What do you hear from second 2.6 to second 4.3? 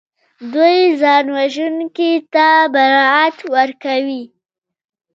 برائت ورکوي